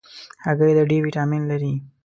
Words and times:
هګۍ 0.45 0.71
د 0.77 0.79
D 0.89 0.91
ویټامین 1.05 1.43
لري. 1.51 1.73